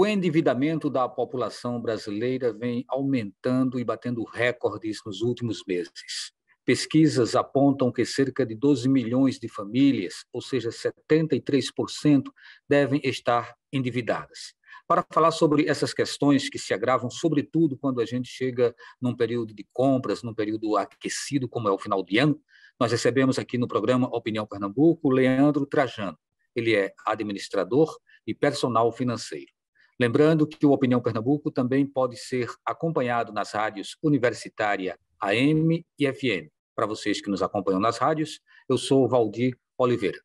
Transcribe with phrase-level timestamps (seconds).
[0.00, 6.32] O endividamento da população brasileira vem aumentando e batendo recordes nos últimos meses.
[6.64, 12.32] Pesquisas apontam que cerca de 12 milhões de famílias, ou seja, 73%,
[12.66, 14.54] devem estar endividadas.
[14.88, 19.52] Para falar sobre essas questões que se agravam, sobretudo quando a gente chega num período
[19.52, 22.40] de compras, num período aquecido, como é o final de ano,
[22.80, 26.16] nós recebemos aqui no programa Opinião Pernambuco Leandro Trajano.
[26.56, 27.94] Ele é administrador
[28.26, 29.59] e personal financeiro.
[30.00, 36.48] Lembrando que o Opinião Pernambuco também pode ser acompanhado nas rádios Universitária AM e FM.
[36.74, 40.18] Para vocês que nos acompanham nas rádios, eu sou Valdir Oliveira.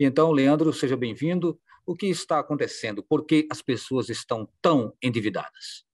[0.00, 1.60] Então, Leandro, seja bem-vindo.
[1.84, 3.02] O que está acontecendo?
[3.02, 5.84] Por que as pessoas estão tão endividadas?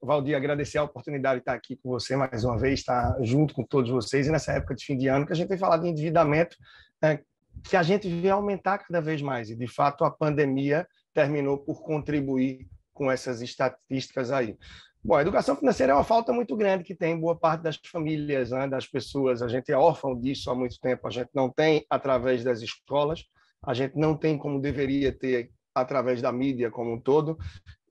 [0.00, 3.64] Valdir, agradecer a oportunidade de estar aqui com você mais uma vez, estar junto com
[3.64, 5.90] todos vocês, e nessa época de fim de ano, que a gente tem falado de
[5.90, 6.56] endividamento,
[7.04, 7.20] é,
[7.64, 9.50] que a gente vê aumentar cada vez mais.
[9.50, 14.56] E, de fato, a pandemia terminou por contribuir com essas estatísticas aí.
[15.02, 18.50] Bom, a educação financeira é uma falta muito grande que tem boa parte das famílias,
[18.50, 19.40] né, das pessoas.
[19.40, 21.06] A gente é órfão disso há muito tempo.
[21.06, 23.24] A gente não tem através das escolas,
[23.64, 27.38] a gente não tem como deveria ter através da mídia como um todo,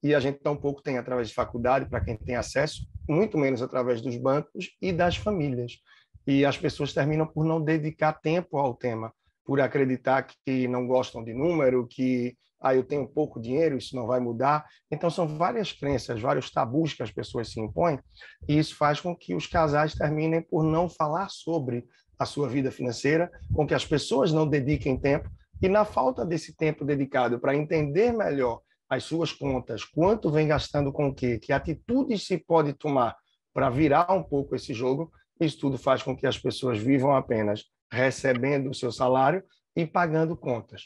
[0.03, 4.01] e a gente tampouco tem através de faculdade, para quem tem acesso, muito menos através
[4.01, 5.79] dos bancos e das famílias.
[6.25, 9.13] E as pessoas terminam por não dedicar tempo ao tema,
[9.45, 14.07] por acreditar que não gostam de número, que ah, eu tenho pouco dinheiro, isso não
[14.07, 14.65] vai mudar.
[14.91, 17.99] Então, são várias crenças, vários tabus que as pessoas se impõem,
[18.47, 21.85] e isso faz com que os casais terminem por não falar sobre
[22.19, 25.29] a sua vida financeira, com que as pessoas não dediquem tempo,
[25.61, 30.91] e na falta desse tempo dedicado para entender melhor as suas contas, quanto vem gastando
[30.91, 33.15] com o quê, que atitudes se pode tomar
[33.53, 37.65] para virar um pouco esse jogo, isso tudo faz com que as pessoas vivam apenas
[37.91, 39.43] recebendo o seu salário
[39.75, 40.83] e pagando contas.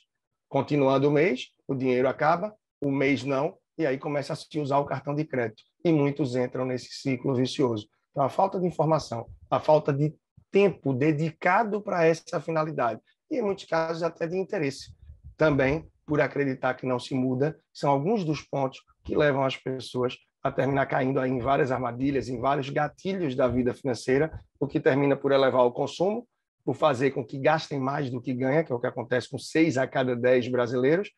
[0.50, 4.80] Continuando o mês, o dinheiro acaba, o mês não, e aí começa a se usar
[4.80, 5.64] o cartão de crédito.
[5.84, 7.88] E muitos entram nesse ciclo vicioso.
[8.12, 10.14] Então, a falta de informação, a falta de
[10.52, 13.00] tempo dedicado para essa finalidade,
[13.30, 14.94] e em muitos casos até de interesse,
[15.38, 20.18] também por acreditar que não se muda, são alguns dos pontos que levam as pessoas
[20.44, 25.16] a terminar caindo em várias armadilhas, em vários gatilhos da vida financeira, o que termina
[25.16, 26.28] por elevar o consumo,
[26.66, 29.38] por fazer com que gastem mais do que ganha, que é o que acontece com
[29.38, 31.10] seis a cada dez brasileiros,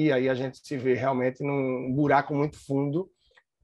[0.00, 3.10] e aí a gente se vê realmente num buraco muito fundo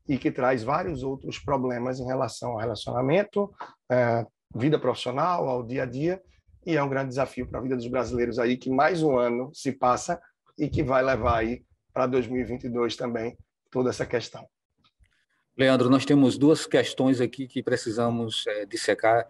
[0.06, 3.50] e que traz vários outros problemas em relação ao relacionamento,
[3.90, 4.22] é,
[4.54, 6.22] vida profissional, ao dia a dia,
[6.66, 9.50] e é um grande desafio para a vida dos brasileiros aí, que mais um ano
[9.54, 10.20] se passa
[10.58, 13.34] e que vai levar aí para 2022 também
[13.70, 14.46] toda essa questão.
[15.56, 19.26] Leandro, nós temos duas questões aqui que precisamos é, dissecar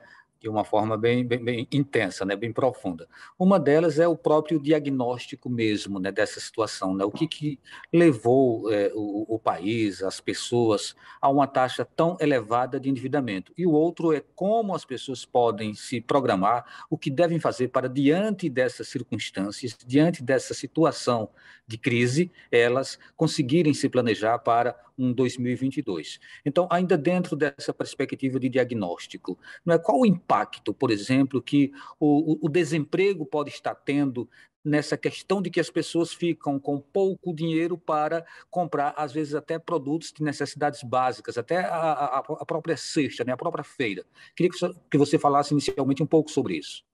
[0.47, 3.09] de uma forma bem, bem, bem, intensa, né, bem profunda.
[3.37, 7.59] Uma delas é o próprio diagnóstico mesmo né, dessa situação, né, o que, que
[7.93, 13.53] levou é, o, o, país, as pessoas, a uma taxa tão elevada de endividamento.
[13.59, 17.89] E o outro é como as pessoas podem se programar, o que devem fazer para,
[17.89, 21.29] diante dessas circunstâncias, diante dessa situação
[21.67, 26.19] de crise, elas conseguirem se planejar para um 2022.
[26.45, 31.73] Então, ainda dentro dessa perspectiva de diagnóstico, não é qual o impacto, por exemplo, que
[32.01, 34.29] o, o desemprego pode estar tendo
[34.67, 39.59] nessa questão de que as pessoas ficam com pouco dinheiro para comprar, às vezes, até
[39.59, 44.05] produtos de necessidades básicas, até a, a, a própria cesta, né, a própria feira.
[44.35, 44.51] Queria
[44.91, 46.85] que você falasse inicialmente um pouco sobre isso.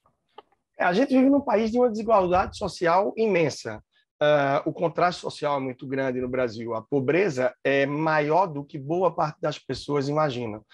[0.79, 3.83] É, a gente vive num país de uma desigualdade social imensa.
[4.23, 6.75] Uh, o contraste social é muito grande no Brasil.
[6.75, 10.65] A pobreza é maior do que boa parte das pessoas imaginam.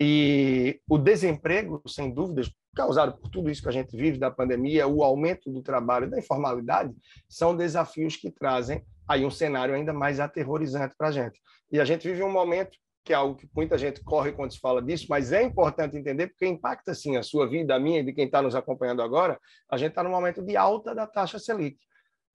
[0.00, 4.88] E o desemprego, sem dúvidas, causado por tudo isso que a gente vive da pandemia,
[4.88, 6.92] o aumento do trabalho, da informalidade,
[7.28, 11.40] são desafios que trazem aí um cenário ainda mais aterrorizante para a gente.
[11.70, 14.58] E a gente vive um momento que é algo que muita gente corre quando se
[14.58, 18.02] fala disso, mas é importante entender porque impacta sim a sua vida, a minha e
[18.02, 19.38] de quem está nos acompanhando agora.
[19.70, 21.78] A gente está num momento de alta da taxa Selic.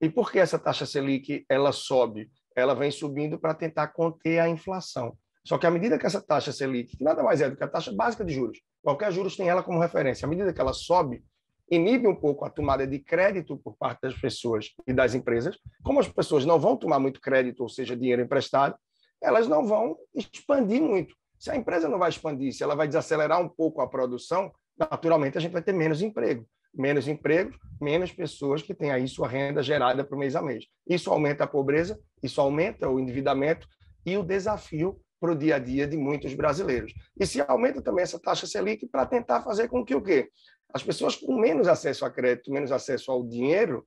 [0.02, 2.28] E por que essa taxa Selic ela sobe?
[2.56, 5.16] Ela vem subindo para tentar conter a inflação.
[5.46, 7.68] Só que à medida que essa taxa Selic, que nada mais é do que a
[7.68, 11.22] taxa básica de juros, qualquer juros tem ela como referência, à medida que ela sobe,
[11.70, 15.56] inibe um pouco a tomada de crédito por parte das pessoas e das empresas.
[15.84, 18.74] Como as pessoas não vão tomar muito crédito, ou seja, dinheiro emprestado,
[19.22, 21.14] elas não vão expandir muito.
[21.38, 25.38] Se a empresa não vai expandir, se ela vai desacelerar um pouco a produção, naturalmente
[25.38, 29.62] a gente vai ter menos emprego menos empregos, menos pessoas que têm aí sua renda
[29.62, 30.64] gerada para o mês a mês.
[30.88, 33.66] Isso aumenta a pobreza, isso aumenta o endividamento
[34.06, 36.92] e o desafio para o dia a dia de muitos brasileiros.
[37.18, 40.28] E se aumenta também essa taxa Selic para tentar fazer com que o quê?
[40.74, 43.86] As pessoas com menos acesso a crédito, menos acesso ao dinheiro,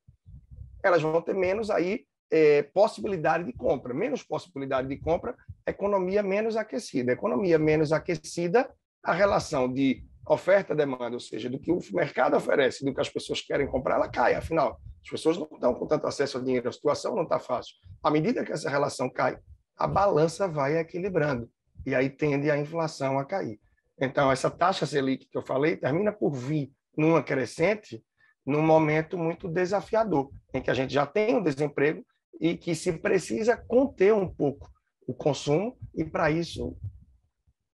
[0.82, 3.92] elas vão ter menos aí é, possibilidade de compra.
[3.92, 5.36] Menos possibilidade de compra,
[5.66, 7.12] economia menos aquecida.
[7.12, 8.70] Economia menos aquecida,
[9.02, 13.40] a relação de oferta-demanda, ou seja, do que o mercado oferece, do que as pessoas
[13.40, 14.34] querem comprar, ela cai.
[14.34, 17.74] Afinal, as pessoas não estão com tanto acesso ao dinheiro, a situação não está fácil.
[18.02, 19.38] À medida que essa relação cai,
[19.76, 21.48] a balança vai equilibrando
[21.84, 23.60] e aí tende a inflação a cair.
[24.00, 28.02] Então, essa taxa Selic que eu falei termina por vir numa crescente
[28.44, 32.04] num momento muito desafiador, em que a gente já tem um desemprego
[32.40, 34.70] e que se precisa conter um pouco
[35.06, 36.76] o consumo e, para isso,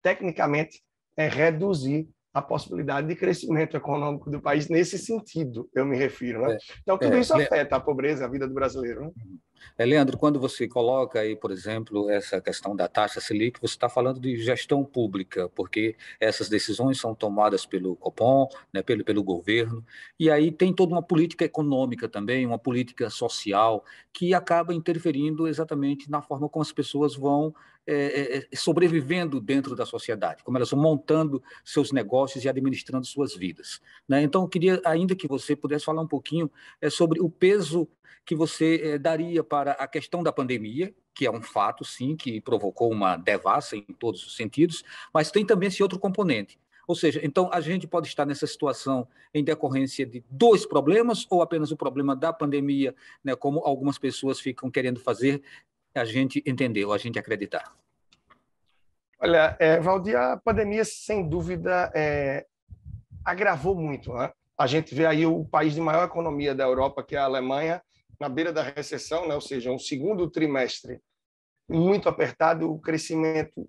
[0.01, 0.81] tecnicamente,
[1.15, 6.41] é reduzir a possibilidade de crescimento econômico do país nesse sentido, eu me refiro.
[6.41, 6.53] Né?
[6.53, 9.01] É, então, tudo é, isso afeta a pobreza, a vida do brasileiro.
[9.01, 9.11] Né?
[9.77, 13.89] É, Leandro, quando você coloca aí, por exemplo, essa questão da taxa Selic, você está
[13.89, 19.83] falando de gestão pública, porque essas decisões são tomadas pelo Copom, né, pelo, pelo governo,
[20.19, 26.09] e aí tem toda uma política econômica também, uma política social, que acaba interferindo exatamente
[26.09, 27.53] na forma como as pessoas vão
[27.87, 33.33] é, é, sobrevivendo dentro da sociedade, como elas vão montando seus negócios e administrando suas
[33.33, 33.81] vidas.
[34.07, 34.21] Né?
[34.21, 36.51] Então, eu queria ainda que você pudesse falar um pouquinho
[36.81, 37.87] é, sobre o peso
[38.27, 42.41] que você eh, daria para a questão da pandemia, que é um fato, sim, que
[42.41, 46.59] provocou uma devassa em todos os sentidos, mas tem também esse outro componente.
[46.85, 51.41] Ou seja, então a gente pode estar nessa situação em decorrência de dois problemas ou
[51.41, 52.93] apenas o problema da pandemia,
[53.23, 55.41] né, como algumas pessoas ficam querendo fazer
[55.97, 57.73] a gente entender ou a gente acreditar?
[59.19, 62.45] Olha, é, Valdir, a pandemia, sem dúvida, é,
[63.25, 64.13] agravou muito.
[64.13, 64.31] Né?
[64.57, 67.81] A gente vê aí o país de maior economia da Europa, que é a Alemanha,
[68.19, 69.33] na beira da recessão, né?
[69.35, 71.01] ou seja, um segundo trimestre
[71.69, 73.67] muito apertado, o crescimento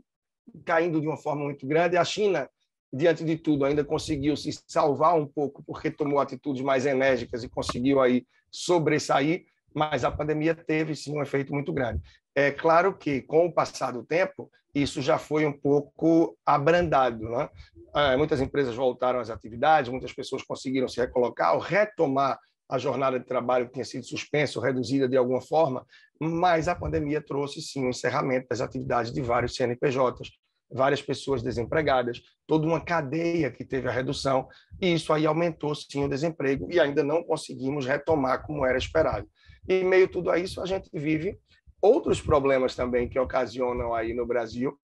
[0.64, 1.96] caindo de uma forma muito grande.
[1.96, 2.48] A China,
[2.92, 7.48] diante de tudo, ainda conseguiu se salvar um pouco porque tomou atitudes mais enérgicas e
[7.48, 12.02] conseguiu aí sobressair, mas a pandemia teve sim um efeito muito grande.
[12.34, 17.48] É claro que com o passar do tempo isso já foi um pouco abrandado, né?
[17.94, 22.38] É, muitas empresas voltaram às atividades, muitas pessoas conseguiram se recolocar ou retomar
[22.68, 25.86] a jornada de trabalho tinha sido suspensa ou reduzida de alguma forma,
[26.20, 30.30] mas a pandemia trouxe sim o encerramento das atividades de vários CNPJs,
[30.70, 34.48] várias pessoas desempregadas, toda uma cadeia que teve a redução,
[34.80, 39.28] e isso aí aumentou sim o desemprego e ainda não conseguimos retomar como era esperado.
[39.68, 41.38] E meio a tudo isso, a gente vive
[41.80, 44.78] outros problemas também que ocasionam aí no Brasil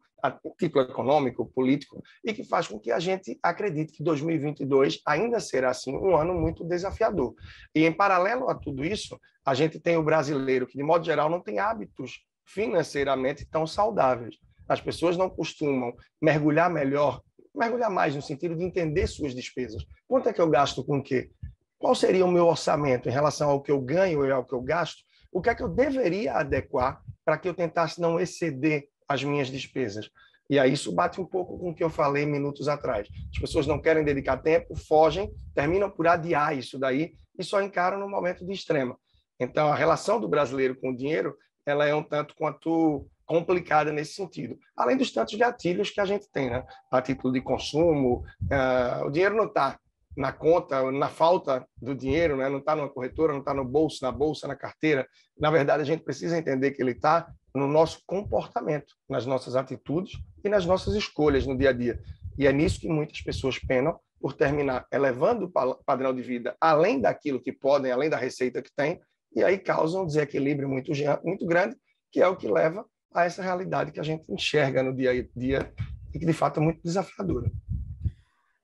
[0.58, 5.70] título econômico, político, e que faz com que a gente acredite que 2022 ainda será
[5.70, 7.34] assim um ano muito desafiador.
[7.74, 11.28] E em paralelo a tudo isso, a gente tem o brasileiro que de modo geral
[11.28, 14.36] não tem hábitos financeiramente tão saudáveis.
[14.68, 17.20] As pessoas não costumam mergulhar melhor,
[17.54, 19.84] mergulhar mais no sentido de entender suas despesas.
[20.08, 21.30] Quanto é que eu gasto com o quê?
[21.78, 24.62] Qual seria o meu orçamento em relação ao que eu ganho e ao que eu
[24.62, 25.02] gasto?
[25.30, 29.48] O que é que eu deveria adequar para que eu tentasse não exceder as minhas
[29.48, 30.10] despesas.
[30.48, 33.08] E aí isso bate um pouco com o que eu falei minutos atrás.
[33.32, 37.98] As pessoas não querem dedicar tempo, fogem, terminam por adiar isso daí e só encaram
[37.98, 38.98] no momento de extrema.
[39.40, 41.34] Então, a relação do brasileiro com o dinheiro,
[41.66, 44.58] ela é um tanto quanto complicada nesse sentido.
[44.76, 46.64] Além dos tantos gatilhos que a gente tem, né?
[46.90, 49.78] A título de consumo, uh, o dinheiro não está
[50.16, 52.48] na conta, na falta do dinheiro, né?
[52.48, 55.06] não está numa corretora, não está no bolso, na bolsa, na carteira.
[55.38, 60.20] Na verdade, a gente precisa entender que ele está no nosso comportamento, nas nossas atitudes
[60.44, 62.00] e nas nossas escolhas no dia a dia.
[62.38, 67.00] E é nisso que muitas pessoas penam por terminar elevando o padrão de vida além
[67.00, 69.00] daquilo que podem, além da receita que têm,
[69.34, 70.92] e aí causam um desequilíbrio muito,
[71.24, 71.76] muito grande,
[72.10, 75.38] que é o que leva a essa realidade que a gente enxerga no dia a
[75.38, 75.72] dia
[76.12, 77.50] e que de fato é muito desafiadora.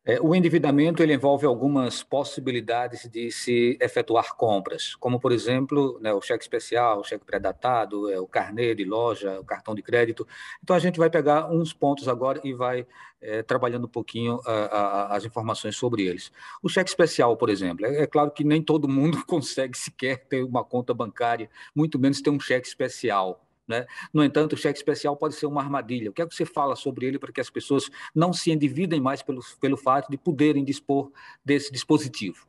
[0.02, 6.12] É, o endividamento ele envolve algumas possibilidades de se efetuar compras, como, por exemplo, né,
[6.12, 10.26] o cheque especial, o cheque pré-datado, é, o carnê de loja, o cartão de crédito.
[10.62, 12.86] Então, a gente vai pegar uns pontos agora e vai
[13.20, 16.32] é, trabalhando um pouquinho a, a, as informações sobre eles.
[16.62, 20.42] O cheque especial, por exemplo, é, é claro que nem todo mundo consegue sequer ter
[20.42, 23.44] uma conta bancária, muito menos ter um cheque especial.
[23.70, 23.86] Né?
[24.12, 26.10] No entanto, o cheque especial pode ser uma armadilha.
[26.10, 29.00] O que é que você fala sobre ele para que as pessoas não se endividem
[29.00, 31.12] mais pelo, pelo fato de poderem dispor
[31.44, 32.48] desse dispositivo?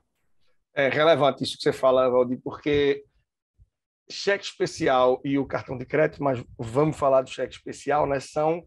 [0.74, 3.06] É relevante isso que você fala, Valdir, porque
[4.10, 8.20] cheque especial e o cartão de crédito, mas vamos falar do cheque especial, né?
[8.20, 8.66] São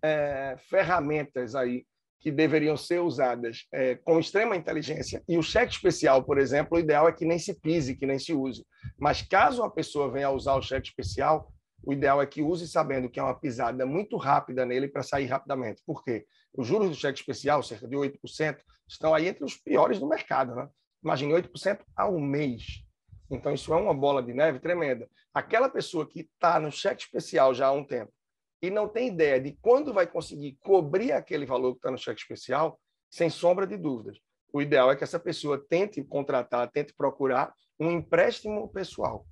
[0.00, 1.84] é, ferramentas aí
[2.20, 5.20] que deveriam ser usadas é, com extrema inteligência.
[5.28, 8.20] E o cheque especial, por exemplo, o ideal é que nem se pise, que nem
[8.20, 8.64] se use.
[8.96, 12.66] Mas caso a pessoa venha a usar o cheque especial, o ideal é que use
[12.68, 15.82] sabendo que é uma pisada muito rápida nele para sair rapidamente.
[15.86, 16.26] Por quê?
[16.52, 18.58] Os juros do cheque especial, cerca de 8%,
[18.88, 20.54] estão aí entre os piores do mercado.
[20.54, 20.68] Né?
[21.02, 22.84] Imagine 8% ao mês.
[23.30, 25.08] Então, isso é uma bola de neve tremenda.
[25.32, 28.12] Aquela pessoa que está no cheque especial já há um tempo
[28.60, 32.20] e não tem ideia de quando vai conseguir cobrir aquele valor que está no cheque
[32.20, 32.80] especial,
[33.10, 34.18] sem sombra de dúvidas.
[34.52, 39.26] O ideal é que essa pessoa tente contratar, tente procurar um empréstimo pessoal.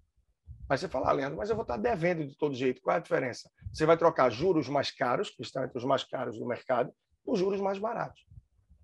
[0.69, 2.81] Mas você fala, ah, Leandro, mas eu vou estar devendo de todo jeito.
[2.83, 3.51] Qual é a diferença?
[3.73, 6.93] Você vai trocar juros mais caros, que estão entre os mais caros do mercado,
[7.25, 8.27] por juros mais baratos.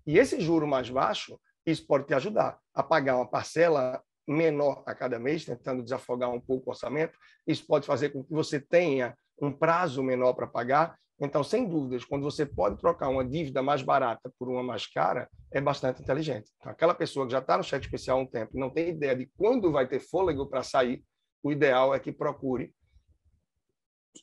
[0.05, 4.95] E esse juro mais baixo, isso pode te ajudar a pagar uma parcela menor a
[4.95, 7.17] cada mês, tentando desafogar um pouco o orçamento.
[7.45, 10.97] Isso pode fazer com que você tenha um prazo menor para pagar.
[11.19, 15.29] Então, sem dúvidas, quando você pode trocar uma dívida mais barata por uma mais cara,
[15.51, 16.51] é bastante inteligente.
[16.57, 19.15] Então, aquela pessoa que já está no cheque especial há um tempo, não tem ideia
[19.15, 21.03] de quando vai ter fôlego para sair,
[21.43, 22.73] o ideal é que procure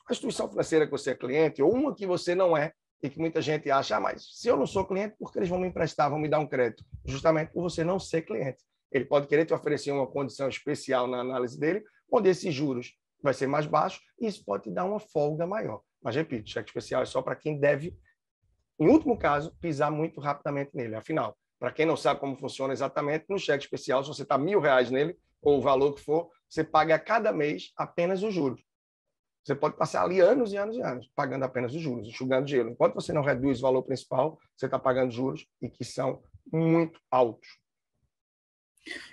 [0.09, 2.73] a instituição financeira que você é cliente ou uma que você não é
[3.03, 5.49] e que muita gente acha, ah, mas se eu não sou cliente, por que eles
[5.49, 6.85] vão me emprestar, vão me dar um crédito?
[7.05, 8.63] Justamente por você não ser cliente.
[8.91, 13.33] Ele pode querer te oferecer uma condição especial na análise dele, onde esses juros vai
[13.33, 15.83] ser mais baixo e isso pode te dar uma folga maior.
[16.03, 17.97] Mas, repito, cheque especial é só para quem deve,
[18.79, 20.95] em último caso, pisar muito rapidamente nele.
[20.95, 24.61] Afinal, para quem não sabe como funciona exatamente, no cheque especial, se você está mil
[24.61, 28.63] reais nele, ou o valor que for, você paga cada mês apenas os juros.
[29.43, 32.71] Você pode passar ali anos e anos e anos pagando apenas os juros, enxugando gelo.
[32.71, 37.01] Enquanto você não reduz o valor principal, você está pagando juros e que são muito
[37.11, 37.49] altos.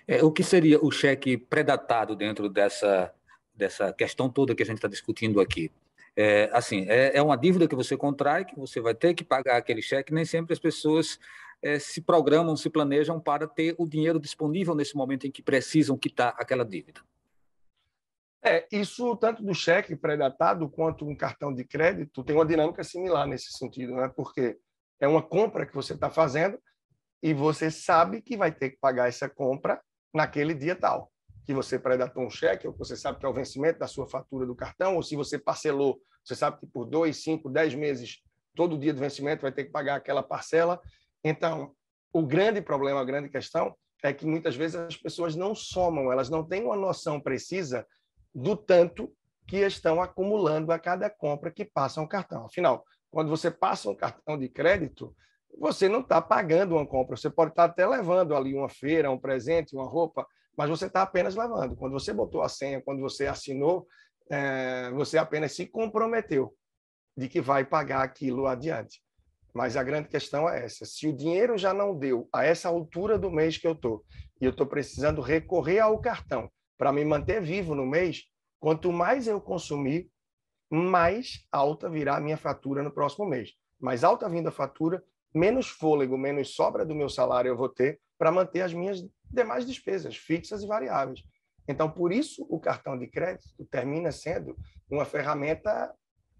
[0.07, 3.13] É, o que seria o cheque predatado dentro dessa,
[3.53, 5.71] dessa questão toda que a gente está discutindo aqui?
[6.15, 9.57] É, assim, é, é, uma dívida que você contrai, que você vai ter que pagar
[9.57, 10.13] aquele cheque.
[10.13, 11.19] Nem sempre as pessoas
[11.61, 15.97] é, se programam, se planejam para ter o dinheiro disponível nesse momento em que precisam
[15.97, 17.01] quitar aquela dívida.
[18.41, 23.27] É, isso tanto do cheque pré-datado quanto um cartão de crédito tem uma dinâmica similar
[23.27, 24.11] nesse sentido, né?
[24.15, 24.57] porque
[24.99, 26.59] é uma compra que você está fazendo
[27.21, 29.81] e você sabe que vai ter que pagar essa compra
[30.13, 31.11] naquele dia tal.
[31.45, 34.45] Que você pré-datou um cheque, ou você sabe que é o vencimento da sua fatura
[34.45, 38.21] do cartão, ou se você parcelou, você sabe que por dois, cinco, dez meses,
[38.53, 40.81] todo dia do vencimento vai ter que pagar aquela parcela.
[41.23, 41.73] Então,
[42.13, 46.29] o grande problema, a grande questão é que muitas vezes as pessoas não somam, elas
[46.29, 47.85] não têm uma noção precisa
[48.33, 49.11] do tanto
[49.47, 52.45] que estão acumulando a cada compra que passa um cartão.
[52.45, 55.15] Afinal, quando você passa um cartão de crédito,
[55.57, 57.15] você não está pagando uma compra.
[57.15, 60.85] Você pode estar tá até levando ali uma feira, um presente, uma roupa, mas você
[60.85, 61.75] está apenas levando.
[61.75, 63.87] Quando você botou a senha, quando você assinou,
[64.29, 66.53] é, você apenas se comprometeu
[67.15, 69.01] de que vai pagar aquilo adiante.
[69.57, 73.17] Mas a grande questão é essa: se o dinheiro já não deu a essa altura
[73.17, 74.05] do mês que eu estou,
[74.39, 76.47] e eu estou precisando recorrer ao cartão
[76.77, 78.25] para me manter vivo no mês,
[78.59, 80.11] quanto mais eu consumir,
[80.69, 83.55] mais alta virá a minha fatura no próximo mês.
[83.79, 87.99] Mais alta vindo a fatura, menos fôlego, menos sobra do meu salário eu vou ter
[88.15, 91.23] para manter as minhas demais despesas fixas e variáveis.
[91.67, 94.55] Então, por isso, o cartão de crédito termina sendo
[94.87, 95.91] uma ferramenta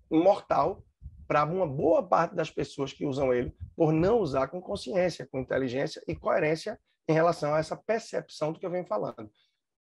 [0.08, 0.84] mortal
[1.28, 5.40] para uma boa parte das pessoas que usam ele, por não usar com consciência, com
[5.40, 9.30] inteligência e coerência em relação a essa percepção do que eu venho falando.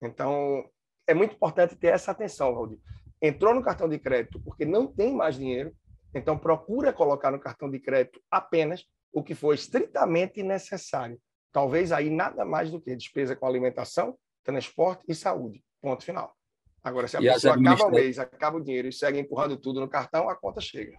[0.01, 0.67] Então,
[1.07, 2.79] é muito importante ter essa atenção, Valdir.
[3.21, 5.73] Entrou no cartão de crédito porque não tem mais dinheiro,
[6.13, 8.83] então procura colocar no cartão de crédito apenas
[9.13, 11.19] o que for estritamente necessário.
[11.51, 15.63] Talvez aí nada mais do que despesa com alimentação, transporte e saúde.
[15.81, 16.35] Ponto final.
[16.83, 19.79] Agora, se a e pessoa acaba o mês, acaba o dinheiro e segue empurrando tudo
[19.79, 20.97] no cartão, a conta chega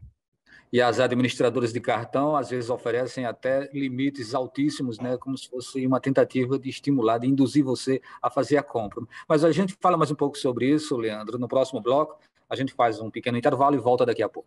[0.76, 5.86] e as administradoras de cartão às vezes oferecem até limites altíssimos, né, como se fosse
[5.86, 9.02] uma tentativa de estimular, de induzir você a fazer a compra.
[9.26, 12.18] Mas a gente fala mais um pouco sobre isso, Leandro, no próximo bloco.
[12.46, 14.46] A gente faz um pequeno intervalo e volta daqui a pouco.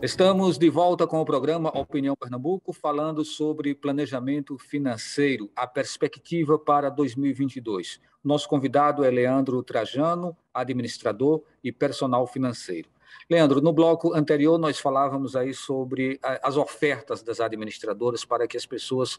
[0.00, 6.88] Estamos de volta com o programa Opinião Pernambuco, falando sobre planejamento financeiro, a perspectiva para
[6.88, 8.00] 2022.
[8.22, 12.88] Nosso convidado é Leandro Trajano, administrador e personal financeiro.
[13.28, 18.64] Leandro, no bloco anterior nós falávamos aí sobre as ofertas das administradoras para que as
[18.64, 19.18] pessoas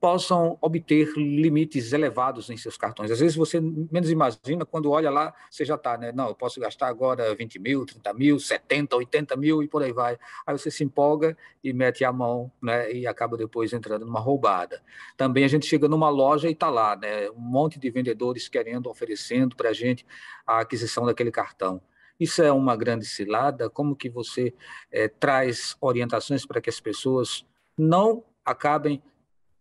[0.00, 3.10] possam obter limites elevados em seus cartões.
[3.10, 6.10] Às vezes você menos imagina, quando olha lá, você já está, né?
[6.10, 9.92] Não, eu posso gastar agora 20 mil, 30 mil, 70, 80 mil e por aí
[9.92, 10.18] vai.
[10.46, 12.90] Aí você se empolga e mete a mão, né?
[12.90, 14.82] E acaba depois entrando numa roubada.
[15.18, 17.28] Também a gente chega numa loja e está lá, né?
[17.30, 20.06] Um monte de vendedores querendo, oferecendo para a gente
[20.46, 21.82] a aquisição daquele cartão.
[22.18, 23.68] Isso é uma grande cilada.
[23.68, 24.54] Como que você
[24.90, 27.44] é, traz orientações para que as pessoas
[27.76, 29.02] não acabem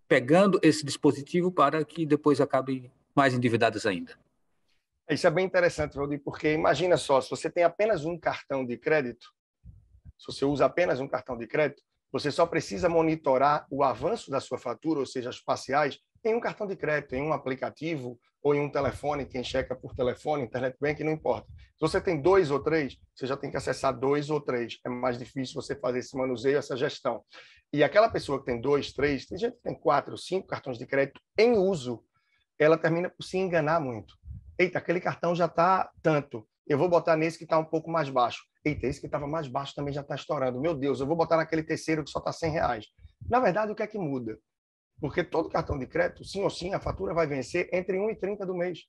[0.09, 4.17] pegando esse dispositivo para que depois acabem mais endividadas ainda.
[5.07, 8.75] Isso é bem interessante, Valdir, porque imagina só, se você tem apenas um cartão de
[8.75, 9.31] crédito,
[10.17, 14.39] se você usa apenas um cartão de crédito, você só precisa monitorar o avanço da
[14.39, 18.55] sua fatura, ou seja, as parciais, em um cartão de crédito, em um aplicativo ou
[18.55, 21.47] em um telefone, quem checa por telefone, internet bank, não importa.
[21.51, 24.79] Se você tem dois ou três, você já tem que acessar dois ou três.
[24.85, 27.23] É mais difícil você fazer esse manuseio, essa gestão.
[27.71, 30.85] E aquela pessoa que tem dois, três, tem gente que tem quatro, cinco cartões de
[30.85, 32.03] crédito em uso,
[32.57, 34.15] ela termina por se enganar muito.
[34.57, 36.47] Eita, aquele cartão já está tanto.
[36.67, 38.43] Eu vou botar nesse que está um pouco mais baixo.
[38.63, 40.59] Eita, esse que estava mais baixo também já está estourando.
[40.59, 42.85] Meu Deus, eu vou botar naquele terceiro que só está 100 reais.
[43.29, 44.37] Na verdade, o que é que muda?
[44.99, 48.15] Porque todo cartão de crédito, sim ou sim, a fatura vai vencer entre 1 e
[48.15, 48.79] 30 do mês.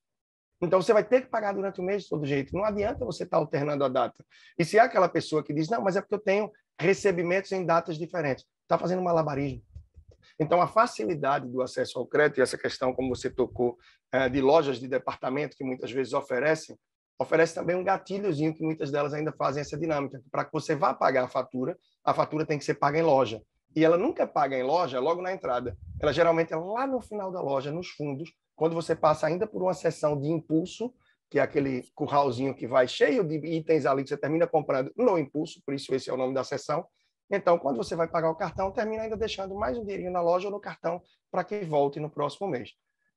[0.61, 2.55] Então, você vai ter que pagar durante o mês de todo jeito.
[2.55, 4.25] Não adianta você estar tá alternando a data.
[4.59, 7.65] E se é aquela pessoa que diz, não, mas é porque eu tenho recebimentos em
[7.65, 9.63] datas diferentes, está fazendo malabarismo.
[10.39, 13.79] Então, a facilidade do acesso ao crédito e essa questão, como você tocou,
[14.13, 16.79] é, de lojas de departamento que muitas vezes oferecem,
[17.21, 20.23] oferece também um gatilhozinho que muitas delas ainda fazem essa dinâmica.
[20.31, 23.43] Para que você vá pagar a fatura, a fatura tem que ser paga em loja.
[23.77, 25.77] E ela nunca paga em loja logo na entrada.
[26.01, 29.63] Ela geralmente é lá no final da loja, nos fundos, quando você passa ainda por
[29.63, 30.95] uma sessão de impulso,
[31.31, 35.19] que é aquele curralzinho que vai cheio de itens ali que você termina comprando no
[35.19, 36.87] impulso, por isso esse é o nome da sessão.
[37.31, 40.49] Então, quando você vai pagar o cartão, termina ainda deixando mais um dinheirinho na loja
[40.49, 41.01] ou no cartão
[41.31, 42.71] para que volte no próximo mês.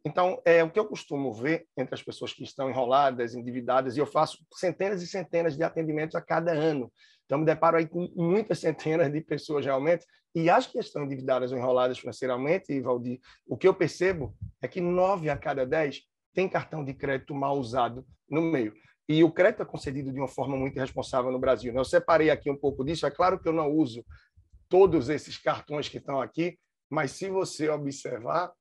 [0.06, 4.00] Então, é o que eu costumo ver entre as pessoas que estão enroladas, endividadas, e
[4.00, 6.92] eu faço centenas e centenas de atendimentos a cada ano.
[7.26, 10.06] Então, me deparo aí com muitas centenas de pessoas realmente,
[10.36, 14.82] e as que estão endividadas ou enroladas financeiramente, Valdir, o que eu percebo é que
[14.82, 16.02] nove a cada dez
[16.34, 18.74] tem cartão de crédito mal usado no meio.
[19.08, 21.72] E o crédito é concedido de uma forma muito irresponsável no Brasil.
[21.72, 21.80] Né?
[21.80, 23.06] Eu separei aqui um pouco disso.
[23.06, 24.04] É claro que eu não uso
[24.68, 26.58] todos esses cartões que estão aqui,
[26.90, 28.52] mas se você observar,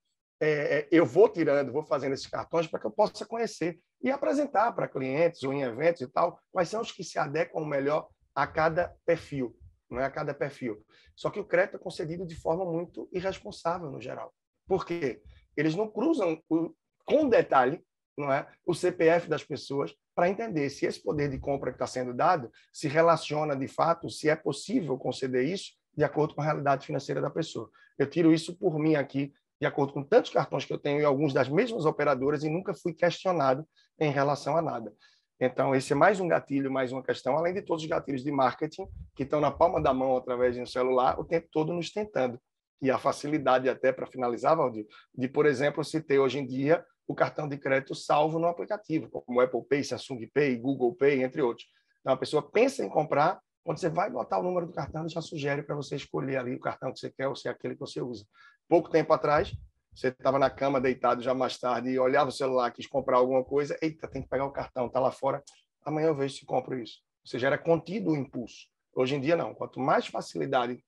[0.45, 4.11] é, é, eu vou tirando, vou fazendo esses cartões para que eu possa conhecer e
[4.11, 8.09] apresentar para clientes ou em eventos e tal, quais são os que se adequam melhor
[8.35, 9.57] a cada perfil,
[9.89, 10.85] não é a cada perfil.
[11.15, 14.35] Só que o crédito é concedido de forma muito irresponsável no geral.
[14.67, 15.23] Por quê?
[15.57, 16.75] Eles não cruzam o,
[17.05, 17.81] com detalhe
[18.19, 21.87] não é, o CPF das pessoas para entender se esse poder de compra que está
[21.87, 26.45] sendo dado se relaciona de fato, se é possível conceder isso de acordo com a
[26.45, 27.71] realidade financeira da pessoa.
[27.99, 31.05] Eu tiro isso por mim aqui de acordo com tantos cartões que eu tenho e
[31.05, 33.65] alguns das mesmas operadoras e nunca fui questionado
[33.97, 34.93] em relação a nada.
[35.39, 38.33] Então, esse é mais um gatilho, mais uma questão, além de todos os gatilhos de
[38.33, 41.93] marketing que estão na palma da mão através de um celular o tempo todo nos
[41.93, 42.41] tentando.
[42.81, 44.85] E a facilidade até, para finalizar, Valdir,
[45.17, 49.09] de, por exemplo, se ter hoje em dia o cartão de crédito salvo no aplicativo,
[49.09, 51.69] como Apple Pay, Samsung Pay, Google Pay, entre outros.
[52.01, 55.09] Então, a pessoa pensa em comprar, quando você vai botar o número do cartão, ele
[55.09, 57.75] já sugere para você escolher ali o cartão que você quer ou se é aquele
[57.75, 58.25] que você usa.
[58.73, 59.54] Pouco tempo atrás,
[59.95, 63.45] você estava na cama deitado já mais tarde e olhava o celular, quis comprar alguma
[63.45, 65.45] coisa, eita, tem que pegar o cartão, está lá fora,
[65.85, 67.02] amanhã eu vejo se compro isso.
[67.23, 68.67] Ou seja, era contido o impulso.
[68.95, 69.54] Hoje em dia, não.
[69.54, 70.82] Quanto mais facilidade,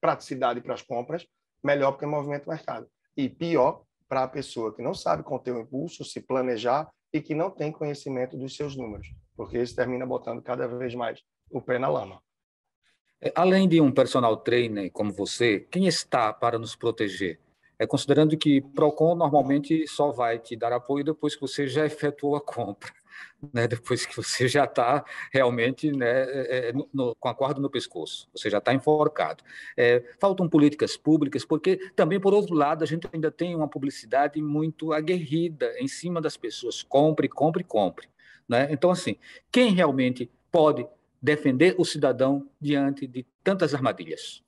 [0.00, 1.26] praticidade para as compras,
[1.62, 2.88] melhor porque movimento o mercado.
[3.14, 7.34] E pior para a pessoa que não sabe conter o impulso, se planejar e que
[7.34, 11.20] não tem conhecimento dos seus números, porque isso termina botando cada vez mais
[11.50, 12.18] o pé na lama.
[13.20, 17.40] É, além de um personal trainer como você, quem está para nos proteger?
[17.78, 22.34] É considerando que Procon normalmente só vai te dar apoio depois que você já efetuou
[22.34, 22.90] a compra,
[23.52, 23.68] né?
[23.68, 28.28] depois que você já está realmente né, é, é no, com a corda no pescoço,
[28.34, 29.44] você já está enforcado.
[29.76, 34.40] É, faltam políticas públicas, porque também, por outro lado, a gente ainda tem uma publicidade
[34.40, 38.08] muito aguerrida em cima das pessoas: compre, compre, compre.
[38.48, 38.68] Né?
[38.70, 39.16] Então, assim,
[39.50, 40.86] quem realmente pode
[41.26, 44.44] defender o cidadão diante de tantas armadilhas?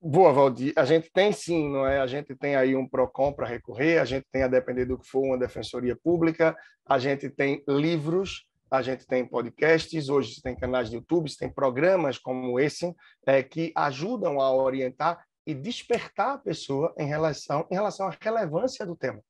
[0.00, 0.72] Boa, Valdir.
[0.76, 1.98] A gente tem sim, não é?
[1.98, 5.04] A gente tem aí um PROCON para recorrer, a gente tem, a depender do que
[5.04, 10.90] for, uma defensoria pública, a gente tem livros, a gente tem podcasts, hoje tem canais
[10.90, 12.94] de YouTube, tem programas como esse
[13.26, 18.86] é, que ajudam a orientar e despertar a pessoa em relação, em relação à relevância
[18.86, 19.20] do tema.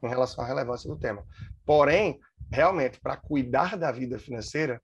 [0.00, 1.26] Em relação à relevância do tema.
[1.64, 2.20] Porém,
[2.52, 4.80] realmente, para cuidar da vida financeira,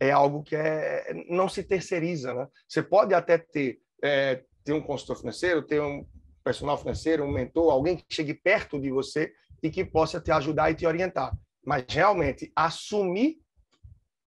[0.00, 2.32] é algo que é, não se terceiriza.
[2.32, 2.48] Né?
[2.66, 6.06] Você pode até ter, é, ter um consultor financeiro, ter um
[6.42, 9.30] personal financeiro, um mentor, alguém que chegue perto de você
[9.62, 11.36] e que possa te ajudar e te orientar.
[11.64, 13.36] Mas realmente assumir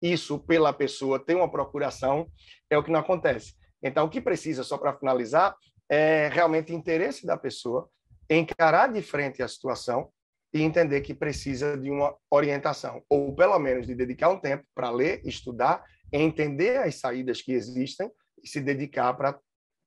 [0.00, 2.30] isso pela pessoa, ter uma procuração,
[2.70, 3.54] é o que não acontece.
[3.82, 5.56] Então, o que precisa, só para finalizar,
[5.88, 7.88] é realmente interesse da pessoa,
[8.30, 10.10] encarar de frente a situação
[10.52, 14.90] e entender que precisa de uma orientação, ou pelo menos de dedicar um tempo para
[14.90, 18.10] ler, estudar, entender as saídas que existem
[18.42, 19.38] e se dedicar para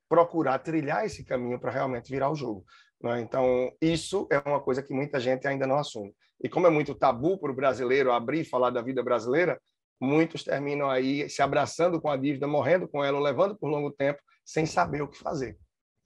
[0.09, 2.65] procurar trilhar esse caminho para realmente virar o jogo.
[3.01, 3.21] Né?
[3.21, 6.13] Então, isso é uma coisa que muita gente ainda não assume.
[6.43, 9.59] E como é muito tabu para o brasileiro abrir e falar da vida brasileira,
[10.01, 14.19] muitos terminam aí se abraçando com a dívida, morrendo com ela, levando por longo tempo,
[14.45, 15.57] sem saber o que fazer.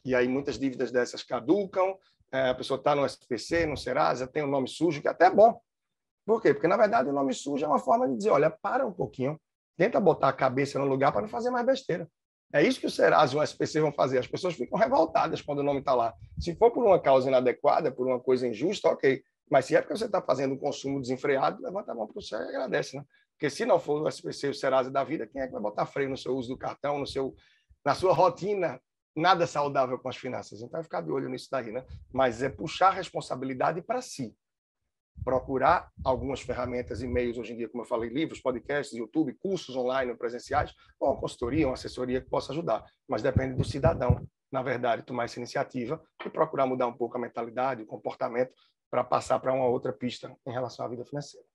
[0.05, 1.97] E aí muitas dívidas dessas caducam,
[2.33, 5.25] é, a pessoa está no SPC, no Serasa, tem um nome sujo, que é até
[5.25, 5.61] é bom.
[6.25, 6.51] Por quê?
[6.51, 9.39] Porque, na verdade, o nome sujo é uma forma de dizer, olha, para um pouquinho,
[9.77, 12.09] tenta botar a cabeça no lugar para não fazer mais besteira.
[12.51, 14.17] É isso que o Serasa e o SPC vão fazer.
[14.17, 16.13] As pessoas ficam revoltadas quando o nome está lá.
[16.39, 19.23] Se for por uma causa inadequada, por uma coisa injusta, ok.
[19.49, 22.21] Mas se é porque você está fazendo um consumo desenfreado, levanta a mão para o
[22.21, 23.03] céu e agradece, né?
[23.31, 25.61] Porque se não for o SPC e o Serasa da vida, quem é que vai
[25.61, 27.35] botar freio no seu uso do cartão, no seu,
[27.83, 28.79] na sua rotina
[29.15, 30.61] nada saudável com as finanças?
[30.61, 31.85] Então, é ficar de olho nisso daí, né?
[32.11, 34.35] Mas é puxar a responsabilidade para si
[35.23, 39.75] procurar algumas ferramentas e meios hoje em dia, como eu falei, livros, podcasts, YouTube, cursos
[39.75, 42.83] online presenciais, ou uma consultoria, uma assessoria que possa ajudar.
[43.07, 47.21] Mas depende do cidadão, na verdade, tomar essa iniciativa e procurar mudar um pouco a
[47.21, 48.53] mentalidade, o comportamento,
[48.89, 51.45] para passar para uma outra pista em relação à vida financeira.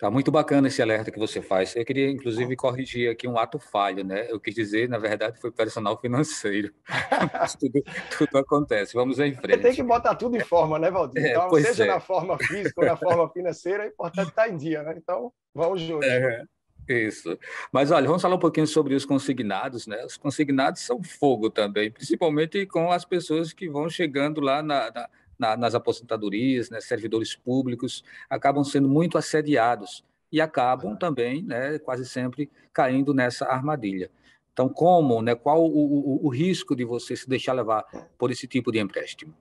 [0.00, 1.76] Tá muito bacana esse alerta que você faz.
[1.76, 4.26] Eu queria, inclusive, corrigir aqui um ato falho, né?
[4.30, 6.72] Eu quis dizer, na verdade, foi personal financeiro.
[7.60, 7.82] tudo,
[8.16, 8.94] tudo, acontece.
[8.94, 9.58] Vamos em frente.
[9.58, 11.22] Você tem que botar tudo em forma, né, Valdir?
[11.22, 11.88] É, então, seja é.
[11.88, 14.94] na forma física ou na forma financeira, é importante estar em dia, né?
[14.96, 16.08] Então, vamos juntos.
[16.08, 16.44] É.
[16.88, 17.38] Isso.
[17.70, 20.02] Mas olha, vamos falar um pouquinho sobre os consignados, né?
[20.06, 25.08] Os consignados são fogo também, principalmente com as pessoas que vão chegando lá na, na,
[25.40, 32.06] na, nas aposentadorias, né, servidores públicos, acabam sendo muito assediados e acabam também, né, quase
[32.06, 34.10] sempre, caindo nessa armadilha.
[34.52, 37.84] Então, como, né, qual o, o, o risco de você se deixar levar
[38.18, 39.34] por esse tipo de empréstimo?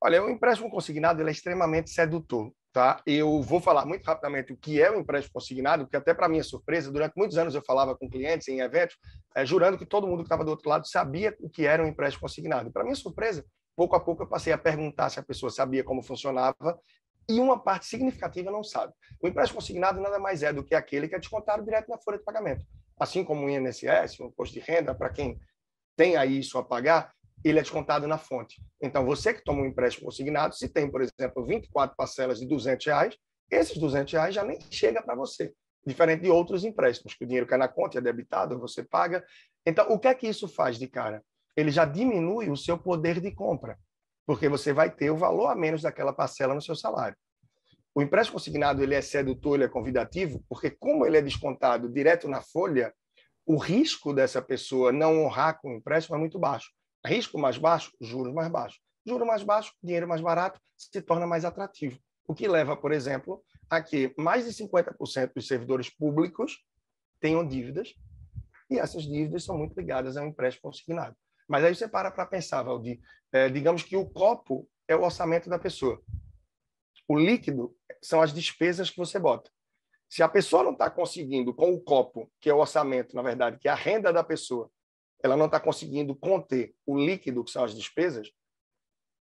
[0.00, 2.52] Olha, o empréstimo consignado é extremamente sedutor.
[2.72, 3.02] Tá?
[3.06, 6.42] Eu vou falar muito rapidamente o que é o empréstimo consignado, porque até para minha
[6.42, 8.96] surpresa, durante muitos anos eu falava com clientes em eventos,
[9.36, 11.86] é, jurando que todo mundo que estava do outro lado sabia o que era um
[11.86, 12.72] empréstimo consignado.
[12.72, 13.44] Para minha surpresa,
[13.76, 16.80] pouco a pouco eu passei a perguntar se a pessoa sabia como funcionava
[17.28, 18.92] e uma parte significativa não sabe.
[19.22, 22.18] O empréstimo consignado nada mais é do que aquele que é descontado direto na folha
[22.18, 22.64] de pagamento.
[22.98, 25.38] Assim como o INSS, o imposto de renda, para quem
[25.96, 27.12] tem aí isso a pagar,
[27.44, 28.62] ele é descontado na fonte.
[28.80, 32.86] Então, você que toma um empréstimo consignado, se tem, por exemplo, 24 parcelas de 200
[32.86, 33.16] reais,
[33.50, 35.52] esses 200 reais já nem chega para você.
[35.84, 39.24] Diferente de outros empréstimos, que o dinheiro cai na conta, é debitado, você paga.
[39.66, 41.22] Então, o que é que isso faz de cara?
[41.56, 43.78] Ele já diminui o seu poder de compra,
[44.26, 47.16] porque você vai ter o valor a menos daquela parcela no seu salário.
[47.94, 52.26] O empréstimo consignado ele é sedutor, ele é convidativo, porque como ele é descontado direto
[52.26, 52.92] na folha,
[53.44, 56.70] o risco dessa pessoa não honrar com o empréstimo é muito baixo.
[57.04, 58.80] Risco mais baixo, juros mais baixos.
[59.04, 61.98] Juro mais baixo, dinheiro mais barato, se torna mais atrativo.
[62.26, 66.64] O que leva, por exemplo, a que mais de 50% dos servidores públicos
[67.20, 67.94] tenham dívidas,
[68.70, 71.16] e essas dívidas são muito ligadas ao empréstimo consignado.
[71.52, 72.98] Mas aí você para para pensar, Valdir.
[73.30, 76.02] É, digamos que o copo é o orçamento da pessoa.
[77.06, 79.50] O líquido são as despesas que você bota.
[80.08, 83.58] Se a pessoa não está conseguindo, com o copo, que é o orçamento, na verdade,
[83.58, 84.70] que é a renda da pessoa,
[85.22, 88.30] ela não está conseguindo conter o líquido, que são as despesas,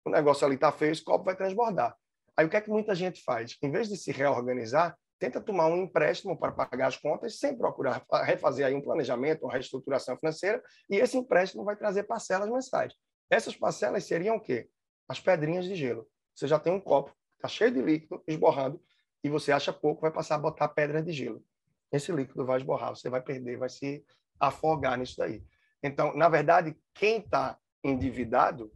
[0.04, 1.96] o negócio ali está feio, esse copo vai transbordar.
[2.36, 3.56] Aí o que é que muita gente faz?
[3.62, 8.04] Em vez de se reorganizar, tenta tomar um empréstimo para pagar as contas sem procurar
[8.24, 12.94] refazer aí um planejamento, uma reestruturação financeira, e esse empréstimo vai trazer parcelas mensais.
[13.30, 14.68] Essas parcelas seriam o quê?
[15.08, 16.06] As pedrinhas de gelo.
[16.34, 18.80] Você já tem um copo, está cheio de líquido, esborrando,
[19.22, 21.44] e você acha pouco, vai passar a botar pedra de gelo.
[21.90, 24.04] Esse líquido vai esborrar, você vai perder, vai se
[24.38, 25.42] afogar nisso daí.
[25.82, 28.72] Então, na verdade, quem está endividado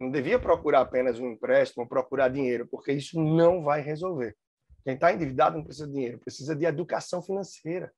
[0.00, 4.36] não devia procurar apenas um empréstimo, procurar dinheiro, porque isso não vai resolver.
[4.84, 7.92] Quem está endividado não precisa de dinheiro, precisa de educação financeira.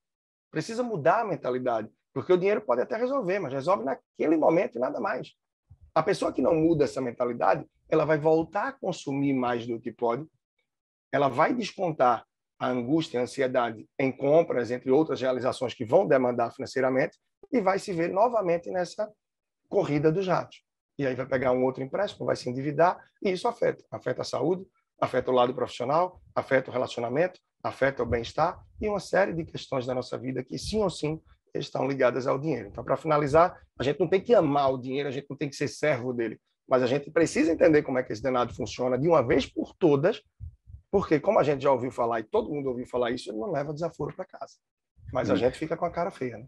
[0.50, 4.78] Precisa mudar a mentalidade, porque o dinheiro pode até resolver, mas resolve naquele momento e
[4.78, 5.34] nada mais.
[5.94, 9.92] A pessoa que não muda essa mentalidade, ela vai voltar a consumir mais do que
[9.92, 10.26] pode,
[11.10, 12.24] ela vai descontar
[12.58, 17.18] a angústia, a ansiedade em compras, entre outras realizações que vão demandar financeiramente,
[17.52, 19.12] e vai se ver novamente nessa
[19.68, 20.62] corrida dos ratos.
[20.98, 23.84] E aí vai pegar um outro empréstimo, vai se endividar, e isso afeta.
[23.90, 24.64] Afeta a saúde,
[25.00, 29.86] afeta o lado profissional, afeta o relacionamento, afeta o bem-estar e uma série de questões
[29.86, 31.20] da nossa vida que, sim ou sim,
[31.54, 32.68] estão ligadas ao dinheiro.
[32.68, 35.48] Então, para finalizar, a gente não tem que amar o dinheiro, a gente não tem
[35.48, 38.98] que ser servo dele, mas a gente precisa entender como é que esse danado funciona
[38.98, 40.22] de uma vez por todas,
[40.90, 43.50] porque, como a gente já ouviu falar e todo mundo ouviu falar isso, ele não
[43.50, 44.54] leva desaforo para casa.
[45.12, 45.36] Mas a hum.
[45.36, 46.46] gente fica com a cara feia, né?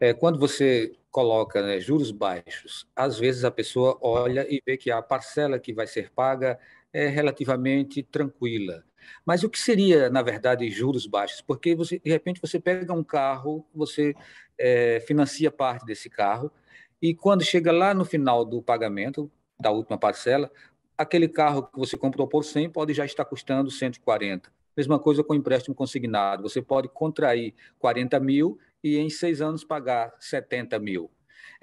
[0.00, 4.90] É, quando você coloca né, juros baixos, às vezes a pessoa olha e vê que
[4.90, 6.58] a parcela que vai ser paga
[6.94, 8.84] é relativamente tranquila.
[9.26, 11.40] Mas o que seria, na verdade, juros baixos?
[11.40, 14.14] Porque você, de repente você pega um carro, você
[14.56, 16.50] é, financia parte desse carro,
[17.02, 19.30] e quando chega lá no final do pagamento,
[19.60, 20.50] da última parcela,
[20.96, 24.50] aquele carro que você comprou por 100 pode já estar custando 140.
[24.76, 26.42] Mesma coisa com empréstimo consignado.
[26.44, 31.10] Você pode contrair 40 mil e em seis anos pagar 70 mil.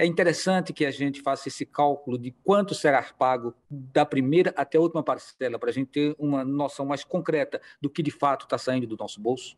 [0.02, 4.80] É interessante que a gente faça esse cálculo de quanto será pago da primeira até
[4.80, 8.46] a última parcela, para a gente ter uma noção mais concreta do que de fato
[8.46, 9.56] está saindo do nosso bolso.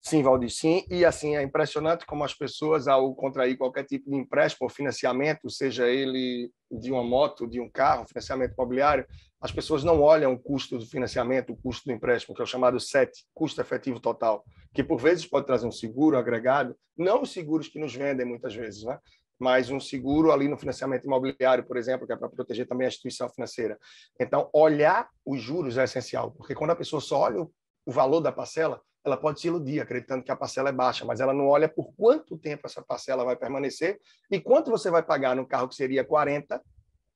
[0.00, 0.84] Sim, Valdir, sim.
[0.90, 5.48] E assim, é impressionante como as pessoas, ao contrair qualquer tipo de empréstimo ou financiamento,
[5.48, 9.06] seja ele de uma moto, de um carro, financiamento imobiliário,
[9.40, 12.46] as pessoas não olham o custo do financiamento, o custo do empréstimo, que é o
[12.46, 17.30] chamado SET, custo efetivo total, que por vezes pode trazer um seguro agregado, não os
[17.30, 18.98] seguros que nos vendem muitas vezes, né?
[19.38, 22.88] Mas um seguro ali no financiamento imobiliário, por exemplo, que é para proteger também a
[22.88, 23.78] instituição financeira.
[24.20, 27.46] Então, olhar os juros é essencial, porque quando a pessoa só olha
[27.86, 31.20] o valor da parcela, ela pode se iludir acreditando que a parcela é baixa, mas
[31.20, 33.98] ela não olha por quanto tempo essa parcela vai permanecer
[34.30, 36.60] e quanto você vai pagar no carro que seria 40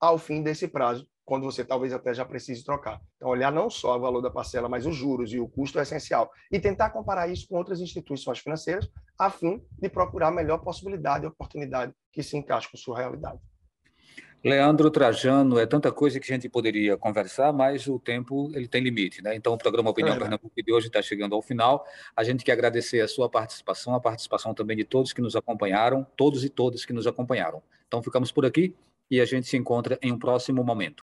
[0.00, 3.00] ao fim desse prazo, quando você talvez até já precise trocar.
[3.16, 5.82] Então, olhar não só o valor da parcela, mas os juros e o custo é
[5.82, 6.30] essencial.
[6.50, 11.24] E tentar comparar isso com outras instituições financeiras, a fim de procurar a melhor possibilidade
[11.24, 13.40] e oportunidade que se encaixe com sua realidade.
[14.44, 18.82] Leandro Trajano, é tanta coisa que a gente poderia conversar, mas o tempo ele tem
[18.82, 19.36] limite, né?
[19.36, 21.86] Então o programa Opinião é Pernambuco de hoje está chegando ao final.
[22.16, 26.04] A gente quer agradecer a sua participação, a participação também de todos que nos acompanharam,
[26.16, 27.62] todos e todas que nos acompanharam.
[27.86, 28.74] Então ficamos por aqui
[29.08, 31.01] e a gente se encontra em um próximo momento.